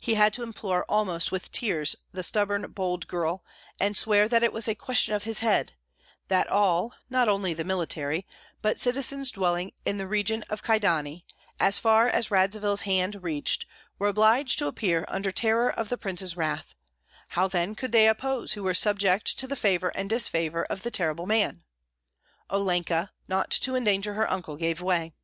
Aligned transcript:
He 0.00 0.14
had 0.14 0.32
to 0.34 0.44
implore 0.44 0.84
almost 0.88 1.32
with 1.32 1.50
tears 1.50 1.96
the 2.12 2.22
stubborn, 2.22 2.70
bold 2.70 3.08
girl, 3.08 3.42
and 3.80 3.96
swear 3.96 4.28
that 4.28 4.44
it 4.44 4.52
was 4.52 4.68
a 4.68 4.74
question 4.76 5.14
of 5.14 5.24
his 5.24 5.40
head; 5.40 5.74
that 6.28 6.46
all, 6.46 6.94
not 7.10 7.28
only 7.28 7.52
the 7.54 7.64
military, 7.64 8.24
but 8.62 8.78
citizens 8.78 9.32
dwelling 9.32 9.72
in 9.84 9.96
the 9.96 10.06
region 10.06 10.44
of 10.44 10.62
Kyedani, 10.62 11.24
as 11.58 11.76
far 11.76 12.06
as 12.06 12.30
Radzivill's 12.30 12.82
hand 12.82 13.24
reached, 13.24 13.66
were 13.98 14.06
obliged 14.06 14.60
to 14.60 14.68
appear 14.68 15.04
under 15.08 15.32
terror 15.32 15.68
of 15.68 15.88
the 15.88 15.98
prince's 15.98 16.36
wrath: 16.36 16.76
how 17.30 17.48
then 17.48 17.74
could 17.74 17.90
they 17.90 18.06
oppose 18.06 18.52
who 18.52 18.62
were 18.62 18.74
subject 18.74 19.36
to 19.40 19.48
the 19.48 19.56
favor 19.56 19.88
and 19.88 20.08
disfavor 20.08 20.66
of 20.66 20.82
the 20.84 20.90
terrible 20.92 21.26
man? 21.26 21.64
Olenka, 22.48 23.10
not 23.26 23.50
to 23.50 23.74
endanger 23.74 24.14
her 24.14 24.30
uncle, 24.30 24.54
gave 24.56 24.80
way. 24.80 25.14